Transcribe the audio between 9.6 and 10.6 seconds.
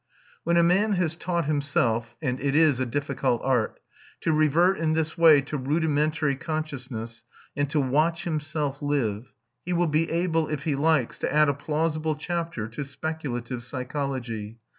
he will be able,